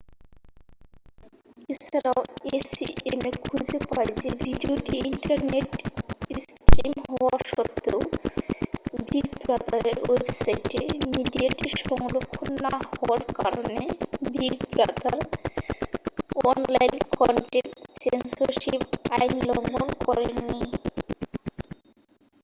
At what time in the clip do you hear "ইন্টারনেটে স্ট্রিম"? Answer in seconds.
5.03-6.93